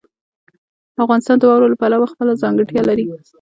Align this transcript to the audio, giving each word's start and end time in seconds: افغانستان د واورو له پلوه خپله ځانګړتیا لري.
افغانستان 1.03 1.37
د 1.39 1.43
واورو 1.49 1.71
له 1.71 1.77
پلوه 1.81 2.07
خپله 2.13 2.33
ځانګړتیا 2.43 2.81
لري. 2.89 3.05